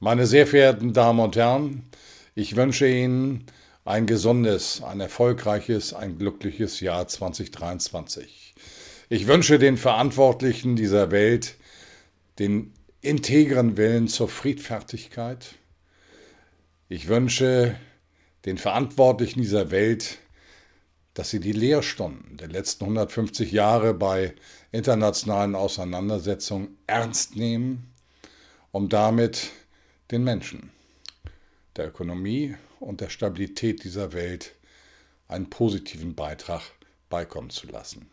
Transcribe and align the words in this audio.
Meine 0.00 0.28
sehr 0.28 0.46
verehrten 0.46 0.92
Damen 0.92 1.18
und 1.18 1.34
Herren, 1.34 1.82
ich 2.36 2.54
wünsche 2.54 2.86
Ihnen 2.86 3.46
ein 3.84 4.06
gesundes, 4.06 4.80
ein 4.80 5.00
erfolgreiches, 5.00 5.92
ein 5.92 6.18
glückliches 6.18 6.78
Jahr 6.78 7.08
2023. 7.08 8.54
Ich 9.08 9.26
wünsche 9.26 9.58
den 9.58 9.76
Verantwortlichen 9.76 10.76
dieser 10.76 11.10
Welt 11.10 11.56
den 12.38 12.72
integren 13.00 13.76
Willen 13.76 14.06
zur 14.06 14.28
Friedfertigkeit. 14.28 15.56
Ich 16.88 17.08
wünsche 17.08 17.74
den 18.44 18.56
Verantwortlichen 18.56 19.40
dieser 19.40 19.72
Welt, 19.72 20.18
dass 21.14 21.30
sie 21.30 21.40
die 21.40 21.50
Lehrstunden 21.50 22.36
der 22.36 22.46
letzten 22.46 22.84
150 22.84 23.50
Jahre 23.50 23.94
bei 23.94 24.36
internationalen 24.70 25.56
Auseinandersetzungen 25.56 26.78
ernst 26.86 27.34
nehmen, 27.34 27.92
um 28.70 28.88
damit 28.88 29.50
den 30.10 30.24
Menschen, 30.24 30.70
der 31.76 31.88
Ökonomie 31.88 32.56
und 32.80 33.00
der 33.00 33.10
Stabilität 33.10 33.84
dieser 33.84 34.12
Welt 34.12 34.54
einen 35.28 35.50
positiven 35.50 36.14
Beitrag 36.14 36.62
beikommen 37.10 37.50
zu 37.50 37.66
lassen. 37.66 38.08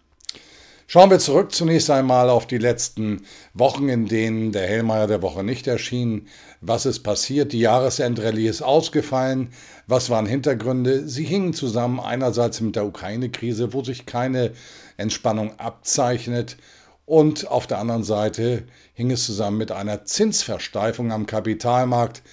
Schauen 0.87 1.09
wir 1.09 1.17
zurück 1.17 1.51
zunächst 1.51 1.89
einmal 1.89 2.29
auf 2.29 2.45
die 2.45 2.59
letzten 2.59 3.25
Wochen, 3.55 3.89
in 3.89 4.05
denen 4.05 4.51
der 4.51 4.67
Hellmeier 4.67 5.07
der 5.07 5.23
Woche 5.23 5.43
nicht 5.43 5.65
erschien. 5.65 6.27
Was 6.61 6.85
ist 6.85 6.99
passiert? 6.99 7.53
Die 7.53 7.59
Jahresendrallye 7.59 8.47
ist 8.47 8.61
ausgefallen. 8.61 9.49
Was 9.87 10.11
waren 10.11 10.27
Hintergründe? 10.27 11.07
Sie 11.07 11.23
hingen 11.23 11.53
zusammen 11.53 11.99
einerseits 11.99 12.61
mit 12.61 12.75
der 12.75 12.85
Ukraine-Krise, 12.85 13.73
wo 13.73 13.83
sich 13.83 14.05
keine 14.05 14.51
Entspannung 14.97 15.57
abzeichnet, 15.59 16.57
und 17.05 17.47
auf 17.47 17.67
der 17.67 17.79
anderen 17.79 18.03
Seite 18.03 18.63
hing 18.93 19.11
es 19.11 19.25
zusammen 19.25 19.57
mit 19.57 19.71
einer 19.71 20.05
Zinsversteifung 20.05 21.11
am 21.11 21.27
Kapitalmarkt 21.27 22.23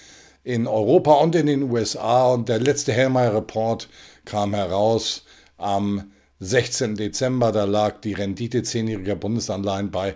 in 0.43 0.67
Europa 0.67 1.13
und 1.13 1.35
in 1.35 1.45
den 1.45 1.71
USA. 1.71 2.33
Und 2.33 2.49
der 2.49 2.59
letzte 2.59 2.91
Hellmeyer-Report 2.91 3.87
kam 4.25 4.53
heraus 4.53 5.23
am 5.57 6.11
16. 6.39 6.95
Dezember. 6.95 7.51
Da 7.51 7.65
lag 7.65 8.01
die 8.01 8.13
Rendite 8.13 8.63
zehnjähriger 8.63 9.15
Bundesanleihen 9.15 9.91
bei 9.91 10.15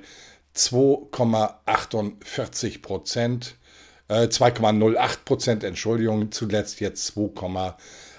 2,48 0.55 2.81
Prozent. 2.81 3.57
Äh, 4.07 4.27
2,08 4.27 5.17
Prozent, 5.23 5.63
Entschuldigung, 5.63 6.31
zuletzt 6.31 6.79
jetzt 6.79 7.15
2,48 7.15 7.75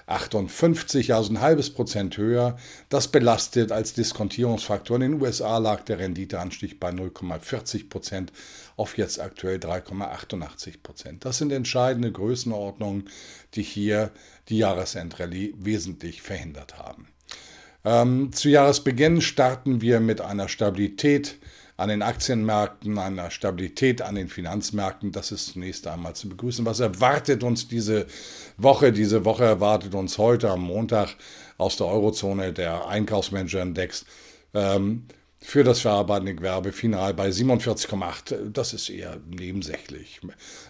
58, 0.08 1.14
also 1.14 1.32
ein 1.32 1.40
halbes 1.40 1.70
Prozent 1.70 2.16
höher. 2.16 2.56
Das 2.88 3.08
belastet 3.08 3.72
als 3.72 3.92
Diskontierungsfaktor. 3.92 4.96
In 4.96 5.02
den 5.02 5.22
USA 5.22 5.58
lag 5.58 5.82
der 5.82 5.98
Renditeanstieg 5.98 6.80
bei 6.80 6.90
0,40 6.90 7.88
Prozent 7.88 8.32
auf 8.76 8.96
jetzt 8.96 9.20
aktuell 9.20 9.58
3,88 9.58 10.82
Prozent. 10.82 11.24
Das 11.24 11.38
sind 11.38 11.52
entscheidende 11.52 12.10
Größenordnungen, 12.12 13.08
die 13.54 13.62
hier 13.62 14.10
die 14.48 14.58
Jahresendrallye 14.58 15.54
wesentlich 15.58 16.22
verhindert 16.22 16.78
haben. 16.78 17.08
Ähm, 17.84 18.32
zu 18.32 18.48
Jahresbeginn 18.48 19.20
starten 19.20 19.80
wir 19.80 20.00
mit 20.00 20.20
einer 20.20 20.48
Stabilität 20.48 21.38
an 21.78 21.88
den 21.88 22.02
Aktienmärkten, 22.02 22.98
einer 22.98 23.30
Stabilität 23.30 24.02
an 24.02 24.16
den 24.16 24.28
Finanzmärkten. 24.28 25.12
Das 25.12 25.30
ist 25.30 25.52
zunächst 25.52 25.86
einmal 25.86 26.14
zu 26.14 26.28
begrüßen. 26.28 26.66
Was 26.66 26.80
erwartet 26.80 27.44
uns 27.44 27.68
diese 27.68 28.06
Woche? 28.56 28.92
Diese 28.92 29.24
Woche 29.24 29.44
erwartet 29.44 29.94
uns 29.94 30.18
heute 30.18 30.50
am 30.50 30.60
Montag 30.60 31.14
aus 31.56 31.76
der 31.76 31.86
Eurozone 31.86 32.52
der 32.52 32.88
Einkaufsmanager-Index. 32.88 34.06
Ähm, 34.54 35.04
für 35.40 35.62
das 35.62 35.80
verarbeitende 35.80 36.34
Gewerbe 36.34 36.72
final 36.72 37.14
bei 37.14 37.28
47,8. 37.28 38.50
Das 38.50 38.72
ist 38.72 38.90
eher 38.90 39.18
nebensächlich. 39.30 40.20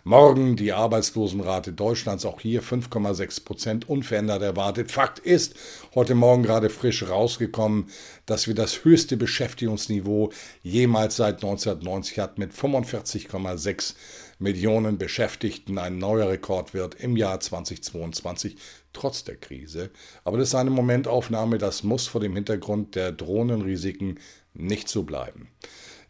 Morgen 0.05 0.57
die 0.57 0.73
Arbeitslosenrate 0.73 1.73
Deutschlands, 1.73 2.27
auch 2.27 2.41
hier 2.41 2.63
5,6 2.63 3.45
Prozent 3.45 3.89
unverändert 3.89 4.43
erwartet. 4.43 4.93
Fakt 4.93 5.19
ist, 5.19 5.55
heute 5.95 6.15
Morgen 6.15 6.43
gerade 6.43 6.69
frisch 6.69 7.09
rausgekommen, 7.09 7.87
dass 8.27 8.47
wir 8.47 8.55
das 8.55 8.85
höchste 8.85 9.17
Beschäftigungsniveau 9.17 10.31
jemals 10.63 11.17
seit 11.17 11.37
1990 11.37 12.19
hatten 12.19 12.41
mit 12.41 12.53
45,6 12.53 13.95
Millionen 14.39 14.99
Beschäftigten. 14.99 15.79
Ein 15.79 15.99
neuer 15.99 16.29
Rekord 16.29 16.73
im 16.99 17.17
Jahr 17.17 17.41
2022 17.41 18.57
trotz 18.93 19.25
der 19.25 19.37
Krise. 19.37 19.91
Aber 20.25 20.39
das 20.39 20.49
ist 20.49 20.55
eine 20.55 20.71
Momentaufnahme, 20.71 21.59
das 21.59 21.83
muss 21.83 22.07
vor 22.07 22.21
dem 22.21 22.35
Hintergrund 22.35 22.95
der 22.95 23.13
drohenden 23.13 23.63
Risiken 23.63 24.19
nicht 24.55 24.89
so 24.89 25.03
bleiben. 25.03 25.49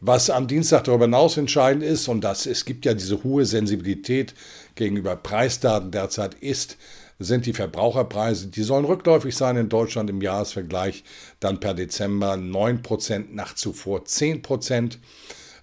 Was 0.00 0.30
am 0.30 0.46
Dienstag 0.46 0.84
darüber 0.84 1.06
hinaus 1.06 1.36
entscheidend 1.36 1.82
ist, 1.82 2.06
und 2.06 2.22
das, 2.22 2.46
es 2.46 2.64
gibt 2.64 2.84
ja 2.84 2.94
diese 2.94 3.24
hohe 3.24 3.44
Sensibilität 3.44 4.34
gegenüber 4.76 5.16
Preisdaten 5.16 5.90
derzeit, 5.90 6.34
ist, 6.34 6.76
sind 7.18 7.46
die 7.46 7.52
Verbraucherpreise. 7.52 8.46
Die 8.46 8.62
sollen 8.62 8.84
rückläufig 8.84 9.36
sein 9.36 9.56
in 9.56 9.68
Deutschland 9.68 10.08
im 10.08 10.22
Jahresvergleich, 10.22 11.02
dann 11.40 11.58
per 11.58 11.74
Dezember 11.74 12.34
9%, 12.34 13.26
nach 13.32 13.56
zuvor 13.56 14.04
10%. 14.04 14.98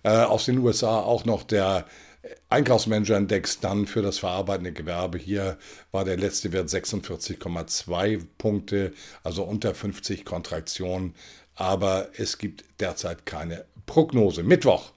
Äh, 0.04 0.10
aus 0.10 0.46
den 0.46 0.60
USA 0.60 1.00
auch 1.00 1.26
noch 1.26 1.44
der 1.44 1.86
Einkaufsmanager-Index 2.50 3.60
dann 3.60 3.86
für 3.86 4.02
das 4.02 4.20
verarbeitende 4.20 4.72
Gewerbe. 4.72 5.18
Hier 5.18 5.58
war 5.92 6.06
der 6.06 6.18
letzte 6.18 6.52
Wert 6.52 6.70
46,2 6.70 8.22
Punkte, 8.38 8.94
also 9.24 9.44
unter 9.44 9.74
50 9.74 10.26
Kontraktionen 10.26 11.14
aber 11.56 12.10
es 12.18 12.38
gibt 12.38 12.66
derzeit 12.80 13.26
keine 13.26 13.66
Prognose. 13.86 14.44
Mittwoch. 14.44 14.92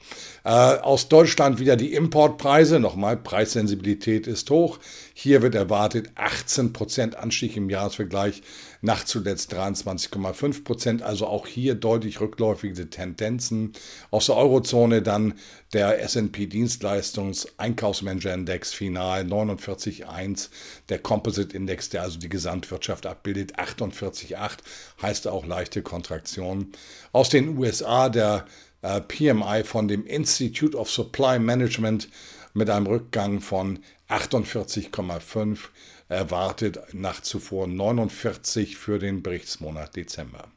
Äh, 0.44 0.48
aus 0.48 1.08
Deutschland 1.08 1.58
wieder 1.58 1.76
die 1.76 1.92
Importpreise. 1.92 2.80
Nochmal, 2.80 3.18
Preissensibilität 3.18 4.26
ist 4.26 4.50
hoch. 4.50 4.78
Hier 5.12 5.42
wird 5.42 5.54
erwartet 5.54 6.10
18% 6.16 7.14
Anstieg 7.14 7.56
im 7.56 7.68
Jahresvergleich, 7.68 8.42
nach 8.80 9.04
zuletzt 9.04 9.52
23,5%. 9.54 11.02
Also 11.02 11.26
auch 11.26 11.46
hier 11.46 11.74
deutlich 11.74 12.20
rückläufige 12.20 12.88
Tendenzen. 12.90 13.72
Aus 14.10 14.26
der 14.26 14.36
Eurozone 14.36 15.02
dann 15.02 15.34
der 15.72 16.02
S&P 16.02 16.46
Dienstleistungs 16.46 17.58
Einkaufsmanager 17.58 18.34
Index 18.34 18.72
final 18.72 19.22
49,1. 19.22 20.48
Der 20.88 20.98
Composite 20.98 21.56
Index, 21.56 21.88
der 21.90 22.02
also 22.02 22.18
die 22.18 22.28
Gesamtwirtschaft 22.28 23.06
abbildet, 23.06 23.58
48,8. 23.58 24.58
Heißt 25.02 25.26
auch 25.28 25.46
leichte 25.46 25.82
Kontraktion. 25.82 26.72
Aus 27.12 27.28
den 27.28 27.58
USA 27.58 28.08
der 28.08 28.46
äh, 28.82 29.00
PMI 29.00 29.64
von 29.64 29.88
dem 29.88 30.06
Institute 30.06 30.76
of 30.76 30.90
Supply 30.90 31.38
Management 31.38 32.08
mit 32.54 32.70
einem 32.70 32.86
Rückgang 32.86 33.40
von 33.40 33.80
48,5 34.08 35.58
erwartet 36.08 36.80
nach 36.92 37.20
zuvor 37.20 37.66
49 37.66 38.76
für 38.76 38.98
den 38.98 39.22
Berichtsmonat 39.22 39.96
Dezember. 39.96 40.48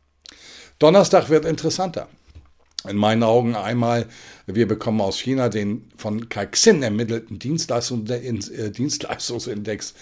Donnerstag 0.80 1.30
wird 1.30 1.46
interessanter. 1.46 2.08
In 2.90 2.98
meinen 2.98 3.22
Augen 3.22 3.56
einmal, 3.56 4.08
wir 4.48 4.68
bekommen 4.68 5.02
aus 5.02 5.20
China 5.20 5.50
den 5.50 5.92
von 5.98 6.30
Kaixin 6.30 6.82
ermittelten 6.82 7.36
äh, 7.36 8.72
Dienstleistungsindex, 8.72 9.94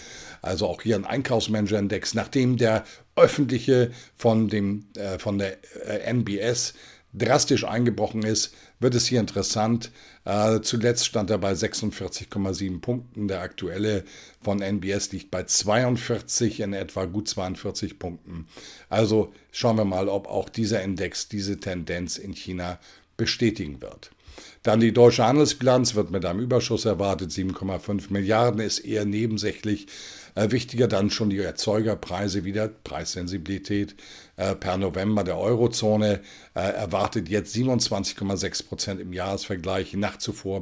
also 0.42 0.68
auch 0.68 0.82
hier 0.82 0.96
ein 0.96 1.04
Einkaufsmanager-Index, 1.04 2.14
nachdem 2.14 2.56
der 2.56 2.86
öffentliche 3.18 3.92
von, 4.16 4.48
dem, 4.48 4.86
äh, 4.96 5.20
von 5.20 5.38
der 5.40 5.58
NBS 6.08 6.74
drastisch 7.14 7.66
eingebrochen 7.66 8.24
ist, 8.24 8.54
wird 8.80 8.96
es 8.96 9.08
hier 9.08 9.20
interessant. 9.20 9.92
Äh, 10.26 10.62
zuletzt 10.62 11.06
stand 11.06 11.30
er 11.30 11.38
bei 11.38 11.54
46,7 11.54 12.82
Punkten. 12.82 13.28
Der 13.28 13.42
aktuelle 13.42 14.04
von 14.42 14.62
NBS 14.62 15.12
liegt 15.12 15.32
bei 15.32 15.44
42 15.44 16.60
in 16.60 16.74
etwa 16.74 17.06
gut 17.06 17.28
42 17.28 18.00
Punkten. 18.00 18.48
Also 18.90 19.34
schauen 19.52 19.78
wir 19.78 19.86
mal, 19.86 20.08
ob 20.08 20.28
auch 20.28 20.50
dieser 20.50 20.82
Index 20.82 21.30
diese 21.30 21.60
Tendenz 21.60 22.18
in 22.18 22.34
China 22.34 22.80
bestätigen 23.18 23.82
wird. 23.82 24.12
Dann 24.64 24.80
die 24.80 24.94
deutsche 24.94 25.26
Handelsbilanz 25.26 25.96
wird 25.96 26.12
mit 26.12 26.26
einem 26.26 26.40
Überschuss 26.40 26.86
erwartet. 26.86 27.32
7,5 27.32 28.12
Milliarden 28.12 28.60
ist 28.62 28.80
eher 28.80 29.06
nebensächlich. 29.06 29.88
Äh, 30.36 30.52
wichtiger 30.52 30.88
dann 30.88 31.10
schon 31.10 31.30
die 31.30 31.40
Erzeugerpreise 31.40 32.44
wieder, 32.44 32.68
Preissensibilität 32.68 33.96
äh, 34.38 34.56
per 34.56 34.78
November 34.78 35.24
der 35.24 35.38
Eurozone 35.38 36.22
äh, 36.56 36.60
erwartet 36.60 37.30
jetzt 37.30 37.56
27,6 37.56 38.68
Prozent 38.68 39.02
im 39.02 39.14
Jahresvergleich, 39.14 39.94
nach 39.94 40.18
zuvor 40.18 40.62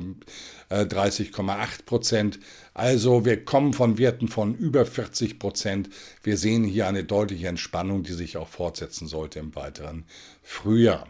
30,8 0.69 1.86
Prozent. 1.86 2.40
Also 2.74 3.24
wir 3.24 3.46
kommen 3.46 3.74
von 3.74 3.98
Werten 3.98 4.28
von 4.28 4.54
über 4.54 4.86
40 4.86 5.40
Prozent. 5.40 5.90
Wir 6.24 6.38
sehen 6.38 6.66
hier 6.66 6.88
eine 6.88 7.06
deutliche 7.06 7.48
Entspannung, 7.48 8.04
die 8.04 8.12
sich 8.12 8.36
auch 8.36 8.50
fortsetzen 8.50 9.08
sollte 9.08 9.40
im 9.40 9.56
weiteren 9.56 10.04
Frühjahr. 10.44 11.08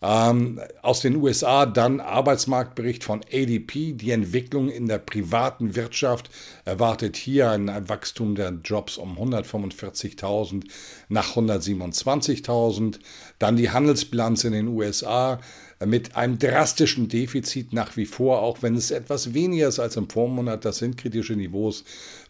Ähm, 0.00 0.60
aus 0.82 1.00
den 1.00 1.16
USA 1.16 1.66
dann 1.66 2.00
Arbeitsmarktbericht 2.00 3.02
von 3.02 3.20
ADP. 3.32 3.94
Die 3.94 4.12
Entwicklung 4.12 4.68
in 4.68 4.86
der 4.86 4.98
privaten 4.98 5.74
Wirtschaft 5.74 6.30
erwartet 6.64 7.16
hier 7.16 7.50
ein 7.50 7.88
Wachstum 7.88 8.36
der 8.36 8.50
Jobs 8.62 8.96
um 8.96 9.18
145.000 9.18 10.64
nach 11.08 11.34
127.000. 11.34 13.00
Dann 13.38 13.56
die 13.56 13.70
Handelsbilanz 13.70 14.44
in 14.44 14.52
den 14.52 14.68
USA 14.68 15.40
mit 15.86 16.16
einem 16.16 16.38
drastischen 16.38 17.08
Defizit 17.08 17.72
nach 17.72 17.96
wie 17.96 18.06
vor, 18.06 18.42
auch 18.42 18.62
wenn 18.62 18.74
es 18.74 18.90
etwas 18.90 19.32
weniger 19.32 19.68
ist 19.68 19.78
als 19.78 19.94
im 19.96 20.10
Vormonat. 20.10 20.64
Das 20.64 20.78
sind 20.78 20.96
kritische 20.96 21.34
Niveaus. 21.34 21.84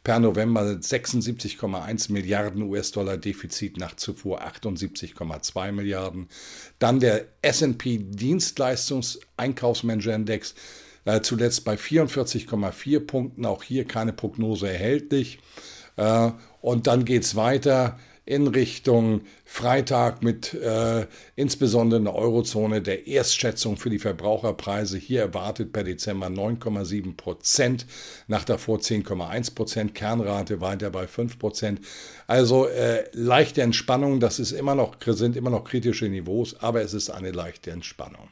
Per 0.05 0.21
November 0.21 0.61
76,1 0.63 2.13
Milliarden 2.13 2.61
US-Dollar 2.63 3.17
Defizit 3.17 3.79
nach 3.79 3.97
zuvor 3.97 4.43
78,2 4.43 5.73
Milliarden. 5.73 6.29
Dann 6.79 7.01
der 7.01 7.25
S&P 7.43 7.99
Dienstleistungs-Einkaufsmanager-Index 7.99 10.55
äh, 11.07 11.23
zuletzt 11.23 11.65
bei 11.65 11.77
44,4 11.77 13.01
Punkten. 13.01 13.47
Auch 13.47 13.63
hier 13.63 13.87
keine 13.87 14.13
Prognose 14.13 14.69
erhältlich. 14.69 15.39
Äh, 15.97 16.33
und 16.61 16.87
dann 16.87 17.07
geht 17.07 17.23
es 17.25 17.35
weiter 17.35 17.99
in 18.29 18.47
Richtung 18.47 19.23
Freitag 19.47 20.23
mit 20.23 20.53
äh, 20.53 21.07
insbesondere 21.35 21.99
in 21.99 22.05
der 22.05 22.15
Eurozone 22.15 22.83
der 22.83 23.07
Erstschätzung 23.07 23.79
für 23.79 23.89
die 23.89 23.99
Verbraucherpreise. 23.99 24.99
Hier 24.99 25.23
erwartet 25.23 25.73
per 25.73 25.83
Dezember 25.83 26.27
9,7 26.27 27.17
Prozent, 27.17 27.87
nach 28.27 28.45
davor 28.45 28.81
10,1 28.81 29.55
Prozent, 29.55 29.95
Kernrate 29.95 30.61
weiter 30.61 30.91
bei 30.91 31.07
5 31.07 31.39
Prozent. 31.39 31.81
Also 32.27 32.67
äh, 32.67 33.05
leichte 33.13 33.63
Entspannung, 33.63 34.21
das 34.21 34.39
ist 34.39 34.53
immer 34.53 34.75
noch, 34.75 34.97
sind 35.07 35.35
immer 35.35 35.49
noch 35.49 35.65
kritische 35.65 36.07
Niveaus, 36.07 36.55
aber 36.61 36.83
es 36.83 36.93
ist 36.93 37.09
eine 37.09 37.31
leichte 37.31 37.71
Entspannung. 37.71 38.29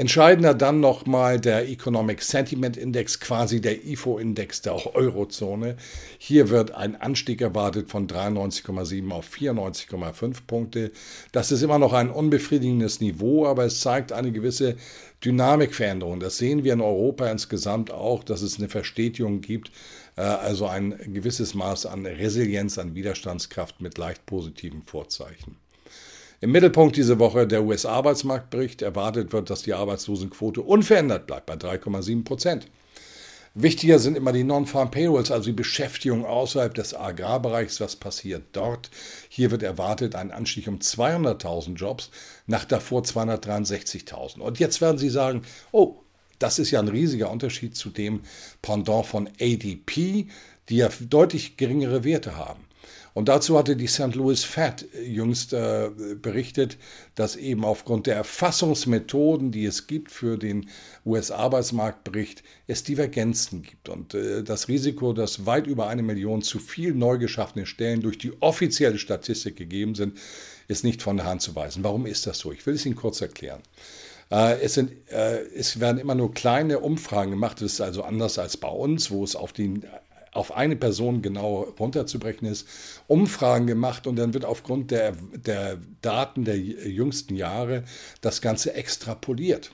Entscheidender 0.00 0.54
dann 0.54 0.80
nochmal 0.80 1.38
der 1.38 1.68
Economic 1.68 2.22
Sentiment 2.22 2.78
Index, 2.78 3.20
quasi 3.20 3.60
der 3.60 3.84
IFO-Index 3.84 4.62
der 4.62 4.96
Eurozone. 4.96 5.76
Hier 6.16 6.48
wird 6.48 6.70
ein 6.70 6.96
Anstieg 6.98 7.42
erwartet 7.42 7.90
von 7.90 8.08
93,7 8.08 9.10
auf 9.10 9.30
94,5 9.30 10.36
Punkte. 10.46 10.90
Das 11.32 11.52
ist 11.52 11.60
immer 11.60 11.78
noch 11.78 11.92
ein 11.92 12.08
unbefriedigendes 12.08 13.02
Niveau, 13.02 13.46
aber 13.46 13.66
es 13.66 13.80
zeigt 13.80 14.10
eine 14.12 14.32
gewisse 14.32 14.76
Dynamikveränderung. 15.22 16.18
Das 16.18 16.38
sehen 16.38 16.64
wir 16.64 16.72
in 16.72 16.80
Europa 16.80 17.30
insgesamt 17.30 17.90
auch, 17.90 18.24
dass 18.24 18.40
es 18.40 18.56
eine 18.56 18.70
Verstetigung 18.70 19.42
gibt, 19.42 19.70
äh, 20.16 20.22
also 20.22 20.64
ein 20.66 20.96
gewisses 21.12 21.52
Maß 21.52 21.84
an 21.84 22.06
Resilienz, 22.06 22.78
an 22.78 22.94
Widerstandskraft 22.94 23.82
mit 23.82 23.98
leicht 23.98 24.24
positiven 24.24 24.80
Vorzeichen. 24.80 25.58
Im 26.42 26.52
Mittelpunkt 26.52 26.96
diese 26.96 27.18
Woche 27.18 27.46
der 27.46 27.62
US-Arbeitsmarktbericht. 27.64 28.80
Erwartet 28.80 29.34
wird, 29.34 29.50
dass 29.50 29.60
die 29.60 29.74
Arbeitslosenquote 29.74 30.62
unverändert 30.62 31.26
bleibt 31.26 31.44
bei 31.44 31.54
3,7 31.54 32.24
Prozent. 32.24 32.66
Wichtiger 33.52 33.98
sind 33.98 34.16
immer 34.16 34.32
die 34.32 34.44
Non-Farm 34.44 34.90
Payrolls, 34.90 35.30
also 35.30 35.46
die 35.46 35.56
Beschäftigung 35.56 36.24
außerhalb 36.24 36.72
des 36.72 36.94
Agrarbereichs. 36.94 37.78
Was 37.80 37.96
passiert 37.96 38.44
dort? 38.52 38.90
Hier 39.28 39.50
wird 39.50 39.62
erwartet 39.62 40.14
ein 40.14 40.30
Anstieg 40.30 40.66
um 40.66 40.78
200.000 40.78 41.74
Jobs, 41.74 42.10
nach 42.46 42.64
davor 42.64 43.02
263.000. 43.02 44.38
Und 44.38 44.58
jetzt 44.58 44.80
werden 44.80 44.96
Sie 44.96 45.10
sagen, 45.10 45.42
oh, 45.72 45.96
das 46.38 46.58
ist 46.58 46.70
ja 46.70 46.80
ein 46.80 46.88
riesiger 46.88 47.30
Unterschied 47.30 47.76
zu 47.76 47.90
dem 47.90 48.22
Pendant 48.62 49.04
von 49.04 49.28
ADP, 49.38 50.28
die 50.70 50.76
ja 50.76 50.88
deutlich 51.00 51.58
geringere 51.58 52.04
Werte 52.04 52.36
haben. 52.36 52.64
Und 53.14 53.28
dazu 53.28 53.58
hatte 53.58 53.76
die 53.76 53.86
St. 53.86 54.14
Louis 54.14 54.44
Fed 54.44 54.86
jüngst 55.04 55.52
äh, 55.52 55.90
berichtet, 56.20 56.78
dass 57.14 57.36
eben 57.36 57.64
aufgrund 57.64 58.06
der 58.06 58.16
Erfassungsmethoden, 58.16 59.50
die 59.50 59.64
es 59.64 59.86
gibt 59.86 60.10
für 60.10 60.38
den 60.38 60.68
US-Arbeitsmarktbericht, 61.04 62.42
es 62.66 62.84
Divergenzen 62.84 63.62
gibt. 63.62 63.88
Und 63.88 64.14
äh, 64.14 64.44
das 64.44 64.68
Risiko, 64.68 65.12
dass 65.12 65.46
weit 65.46 65.66
über 65.66 65.88
eine 65.88 66.02
Million 66.02 66.42
zu 66.42 66.58
viel 66.58 66.94
neu 66.94 67.18
geschaffene 67.18 67.66
Stellen 67.66 68.00
durch 68.00 68.18
die 68.18 68.32
offizielle 68.40 68.98
Statistik 68.98 69.56
gegeben 69.56 69.94
sind, 69.94 70.18
ist 70.68 70.84
nicht 70.84 71.02
von 71.02 71.16
der 71.16 71.26
Hand 71.26 71.42
zu 71.42 71.54
weisen. 71.56 71.82
Warum 71.82 72.06
ist 72.06 72.26
das 72.26 72.38
so? 72.38 72.52
Ich 72.52 72.64
will 72.64 72.74
es 72.74 72.86
Ihnen 72.86 72.94
kurz 72.94 73.20
erklären. 73.20 73.60
Äh, 74.30 74.60
es, 74.60 74.74
sind, 74.74 74.92
äh, 75.10 75.40
es 75.54 75.80
werden 75.80 75.98
immer 75.98 76.14
nur 76.14 76.32
kleine 76.32 76.78
Umfragen 76.78 77.32
gemacht. 77.32 77.60
Das 77.60 77.72
ist 77.72 77.80
also 77.80 78.02
anders 78.02 78.38
als 78.38 78.56
bei 78.56 78.68
uns, 78.68 79.10
wo 79.10 79.24
es 79.24 79.34
auf 79.34 79.52
den 79.52 79.84
auf 80.32 80.54
eine 80.54 80.76
Person 80.76 81.22
genau 81.22 81.62
runterzubrechen 81.78 82.46
ist, 82.46 82.68
Umfragen 83.06 83.66
gemacht 83.66 84.06
und 84.06 84.16
dann 84.16 84.34
wird 84.34 84.44
aufgrund 84.44 84.90
der, 84.90 85.12
der 85.34 85.78
Daten 86.02 86.44
der 86.44 86.58
jüngsten 86.58 87.34
Jahre 87.36 87.84
das 88.20 88.40
Ganze 88.40 88.74
extrapoliert. 88.74 89.72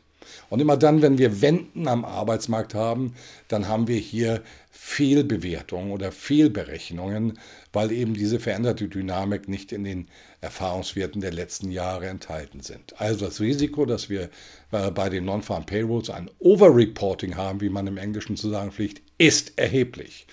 Und 0.51 0.61
immer 0.61 0.77
dann, 0.77 1.03
wenn 1.03 1.19
wir 1.19 1.41
Wenden 1.41 1.89
am 1.89 2.05
Arbeitsmarkt 2.05 2.75
haben, 2.75 3.15
dann 3.49 3.69
haben 3.69 3.89
wir 3.89 3.99
hier 3.99 4.43
Fehlbewertungen 4.71 5.91
oder 5.91 6.13
Fehlberechnungen, 6.13 7.39
weil 7.73 7.91
eben 7.91 8.15
diese 8.15 8.39
veränderte 8.39 8.89
Dynamik 8.89 9.49
nicht 9.49 9.73
in 9.73 9.85
den 9.85 10.09
Erfahrungswerten 10.41 11.21
der 11.21 11.33
letzten 11.33 11.71
Jahre 11.71 12.07
enthalten 12.07 12.61
sind. 12.61 12.95
Also 13.01 13.27
das 13.27 13.41
Risiko, 13.41 13.85
dass 13.85 14.09
wir 14.09 14.31
äh, 14.71 14.91
bei 14.93 15.09
den 15.09 15.25
Non-Farm 15.25 15.67
Payrolls 15.67 16.11
ein 16.11 16.31
Overreporting 16.39 17.37
haben, 17.37 17.61
wie 17.61 17.69
man 17.69 17.87
im 17.87 17.97
Englischen 17.97 18.37
zu 18.37 18.49
sagen 18.49 18.71
pflicht, 18.71 19.03
ist 19.19 19.59
erheblich. 19.59 20.27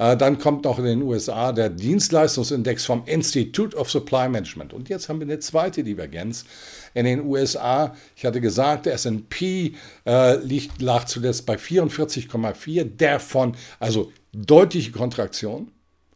Äh, 0.00 0.16
dann 0.16 0.38
kommt 0.38 0.64
noch 0.64 0.78
in 0.78 0.86
den 0.86 1.02
USA 1.02 1.52
der 1.52 1.68
Dienstleistungsindex 1.68 2.86
vom 2.86 3.02
Institute 3.04 3.76
of 3.76 3.90
Supply 3.90 4.30
Management. 4.30 4.72
Und 4.72 4.88
jetzt 4.88 5.10
haben 5.10 5.20
wir 5.20 5.26
eine 5.26 5.40
zweite 5.40 5.84
Divergenz. 5.84 6.46
In 6.94 7.04
den 7.04 7.26
USA, 7.26 7.94
ich 8.16 8.24
hatte 8.24 8.40
gesagt, 8.40 8.86
der 8.86 8.94
SP 8.96 9.76
äh, 10.06 10.38
lag 10.78 11.04
zuletzt 11.04 11.44
bei 11.44 11.56
44,4, 11.56 12.84
der 12.84 13.20
von, 13.20 13.54
also 13.78 14.10
deutliche 14.32 14.90
Kontraktion 14.90 15.70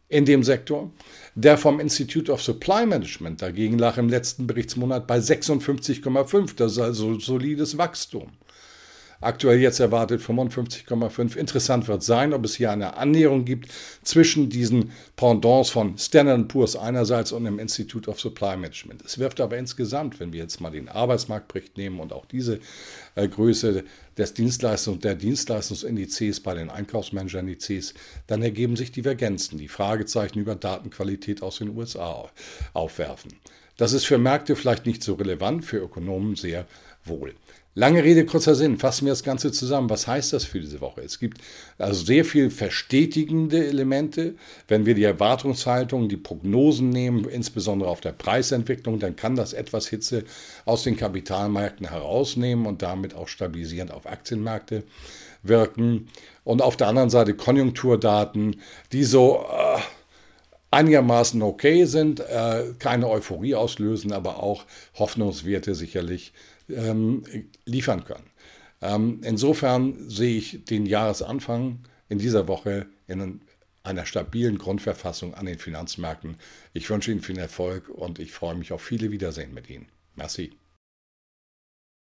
in 0.09 0.25
dem 0.25 0.41
Sektor. 0.41 0.91
Der 1.35 1.55
vom 1.55 1.79
Institute 1.79 2.31
of 2.31 2.41
Supply 2.41 2.87
Management 2.87 3.43
dagegen 3.43 3.77
lag 3.77 3.99
im 3.99 4.09
letzten 4.09 4.47
Berichtsmonat 4.47 5.05
bei 5.05 5.19
56,5. 5.19 6.55
Das 6.55 6.71
ist 6.71 6.79
also 6.79 7.19
solides 7.19 7.77
Wachstum. 7.77 8.31
Aktuell 9.25 9.59
jetzt 9.59 9.79
erwartet 9.79 10.21
55,5. 10.21 11.35
Interessant 11.35 11.87
wird 11.87 12.03
sein, 12.03 12.31
ob 12.31 12.45
es 12.45 12.53
hier 12.53 12.69
eine 12.69 12.95
Annäherung 12.95 13.43
gibt 13.43 13.71
zwischen 14.03 14.49
diesen 14.49 14.91
Pendants 15.15 15.71
von 15.71 15.97
Standard 15.97 16.47
Poor's 16.47 16.75
einerseits 16.75 17.31
und 17.31 17.45
dem 17.45 17.57
Institute 17.57 18.07
of 18.07 18.19
Supply 18.21 18.55
Management. 18.55 19.01
Es 19.03 19.17
wirft 19.17 19.41
aber 19.41 19.57
insgesamt, 19.57 20.19
wenn 20.19 20.31
wir 20.31 20.41
jetzt 20.41 20.61
mal 20.61 20.69
den 20.69 20.89
Arbeitsmarktbericht 20.89 21.75
nehmen 21.75 22.01
und 22.01 22.13
auch 22.13 22.27
diese 22.27 22.59
äh, 23.15 23.27
Größe 23.27 23.83
des 24.15 24.35
Dienstleistungs, 24.35 24.99
der 24.99 25.15
Dienstleistungsindizes 25.15 26.41
bei 26.41 26.53
den 26.53 26.69
Einkaufsmanager-Indizes, 26.69 27.95
dann 28.27 28.43
ergeben 28.43 28.75
sich 28.75 28.91
Divergenzen, 28.91 29.57
die 29.57 29.69
Fragezeichen 29.69 30.37
über 30.37 30.53
Datenqualität 30.53 31.41
aus 31.41 31.57
den 31.57 31.75
USA 31.75 32.29
aufwerfen. 32.73 33.33
Das 33.77 33.91
ist 33.91 34.05
für 34.05 34.17
Märkte 34.17 34.55
vielleicht 34.55 34.85
nicht 34.85 35.03
so 35.03 35.15
relevant, 35.15 35.65
für 35.65 35.77
Ökonomen 35.79 36.35
sehr 36.35 36.65
wohl. 37.05 37.33
Lange 37.77 38.05
Rede, 38.05 38.25
kurzer 38.25 38.55
Sinn. 38.55 38.77
Fassen 38.77 39.05
wir 39.05 39.11
das 39.11 39.23
Ganze 39.23 39.51
zusammen. 39.51 39.89
Was 39.89 40.07
heißt 40.07 40.31
das 40.31 40.45
für 40.45 40.61
diese 40.61 40.79
Woche? 40.79 41.01
Es 41.01 41.19
gibt 41.19 41.41
also 41.77 42.05
sehr 42.05 42.23
viel 42.23 42.49
verstetigende 42.49 43.67
Elemente. 43.67 44.35
Wenn 44.69 44.85
wir 44.85 44.95
die 44.95 45.03
Erwartungshaltung, 45.03 46.07
die 46.07 46.15
Prognosen 46.15 46.89
nehmen, 46.89 47.25
insbesondere 47.25 47.89
auf 47.89 47.99
der 47.99 48.13
Preisentwicklung, 48.13 48.99
dann 48.99 49.17
kann 49.17 49.35
das 49.35 49.51
etwas 49.51 49.89
Hitze 49.89 50.23
aus 50.63 50.83
den 50.83 50.95
Kapitalmärkten 50.95 51.89
herausnehmen 51.89 52.65
und 52.65 52.81
damit 52.81 53.13
auch 53.13 53.27
stabilisierend 53.27 53.91
auf 53.91 54.05
Aktienmärkte 54.05 54.83
wirken. 55.43 56.07
Und 56.45 56.61
auf 56.61 56.77
der 56.77 56.87
anderen 56.87 57.09
Seite 57.09 57.33
Konjunkturdaten, 57.33 58.61
die 58.93 59.03
so 59.03 59.43
äh, 59.51 59.81
einigermaßen 60.75 61.41
okay 61.41 61.85
sind, 61.85 62.19
äh, 62.19 62.73
keine 62.79 63.09
Euphorie 63.09 63.55
auslösen, 63.55 64.11
aber 64.11 64.43
auch 64.43 64.65
Hoffnungswerte 64.95 65.73
sicherlich 65.73 66.33
ähm, 66.69 67.23
liefern 67.65 68.03
können. 68.03 68.29
Ähm, 68.81 69.21
insofern 69.23 70.09
sehe 70.09 70.37
ich 70.37 70.65
den 70.65 70.85
Jahresanfang 70.85 71.79
in 72.09 72.19
dieser 72.19 72.47
Woche 72.47 72.87
in 73.07 73.41
einer 73.83 74.05
stabilen 74.05 74.57
Grundverfassung 74.57 75.33
an 75.33 75.45
den 75.45 75.59
Finanzmärkten. 75.59 76.37
Ich 76.73 76.89
wünsche 76.89 77.11
Ihnen 77.11 77.21
viel 77.21 77.37
Erfolg 77.37 77.89
und 77.89 78.19
ich 78.19 78.31
freue 78.31 78.55
mich 78.55 78.71
auf 78.73 78.81
viele 78.81 79.11
Wiedersehen 79.11 79.53
mit 79.53 79.69
Ihnen. 79.69 79.87
Merci. 80.15 80.51